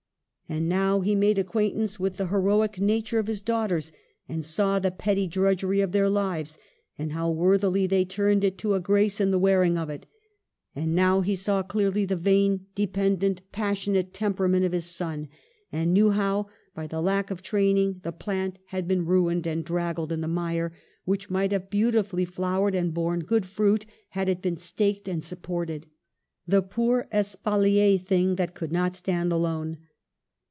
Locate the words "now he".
0.67-1.15, 10.93-11.37